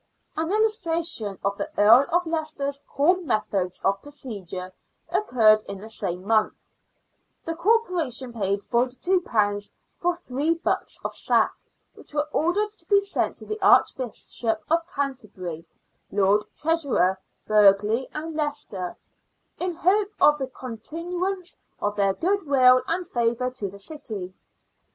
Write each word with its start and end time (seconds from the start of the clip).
An 0.35 0.49
illustration 0.51 1.37
of 1.43 1.59
the 1.59 1.69
Earl 1.79 2.07
of 2.09 2.25
Leicester's 2.25 2.81
cool 2.89 3.17
methods 3.17 3.79
of 3.81 4.01
procedure 4.01 4.73
occured 5.09 5.61
in 5.69 5.79
the 5.79 5.91
same 5.91 6.23
month. 6.25 6.71
The 7.45 7.53
Corporation 7.53 8.33
paid 8.33 8.61
£42 8.61 9.69
for 9.99 10.15
three 10.15 10.55
butts 10.55 10.99
of 11.05 11.13
sack, 11.13 11.53
which 11.93 12.15
were 12.15 12.27
ordered 12.31 12.71
to 12.79 12.87
be 12.87 12.99
sent 12.99 13.37
to 13.37 13.45
the 13.45 13.61
Archbishop 13.61 14.63
of 14.71 14.87
Canterbury, 14.87 15.67
Lord 16.11 16.45
Treasurer 16.55 17.19
88 17.51 17.71
SIXTEENTH 17.75 17.79
CENTURY 17.79 17.89
BRISTOL. 17.89 17.97
Burgh] 17.99 17.99
ey 17.99 18.07
and 18.25 18.35
Leicester," 18.35 18.97
in 19.59 19.75
hope 19.75 20.13
of 20.19 20.39
the 20.39 20.47
continuance 20.47 21.57
of 21.79 21.95
their 21.95 22.15
goodwill 22.15 22.81
and 22.87 23.07
favour 23.07 23.51
to 23.51 23.69
the 23.69 23.77
city." 23.77 24.33